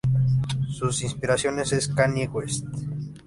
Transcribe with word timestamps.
Su 0.71 0.87
inspiración 1.05 1.59
es 1.59 1.87
Kanye 1.89 2.27
West. 2.29 2.65